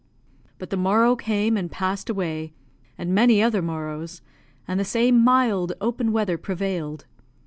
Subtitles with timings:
[0.57, 2.53] But the morrow came and passed away,
[2.97, 4.23] and many other morrows,
[4.67, 7.05] and the same mild, open weather prevailed.